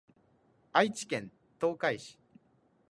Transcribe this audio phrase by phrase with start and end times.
[0.73, 2.17] 愛知県東海市